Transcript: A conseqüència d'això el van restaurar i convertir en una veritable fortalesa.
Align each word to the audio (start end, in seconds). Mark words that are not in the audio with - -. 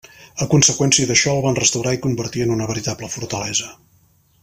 A 0.45 0.45
conseqüència 0.53 1.09
d'això 1.11 1.35
el 1.35 1.43
van 1.45 1.59
restaurar 1.61 1.93
i 1.97 2.01
convertir 2.07 2.43
en 2.47 2.57
una 2.57 2.71
veritable 2.75 3.11
fortalesa. 3.19 3.71